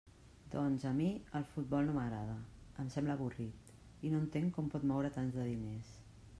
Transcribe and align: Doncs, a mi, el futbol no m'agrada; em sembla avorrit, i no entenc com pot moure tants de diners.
Doncs, 0.53 0.85
a 0.91 0.93
mi, 0.99 1.09
el 1.39 1.45
futbol 1.49 1.89
no 1.89 1.93
m'agrada; 1.97 2.39
em 2.85 2.89
sembla 2.95 3.15
avorrit, 3.19 3.71
i 4.09 4.13
no 4.15 4.25
entenc 4.25 4.53
com 4.59 4.75
pot 4.77 4.91
moure 4.93 5.15
tants 5.19 5.41
de 5.41 5.51
diners. 5.55 5.97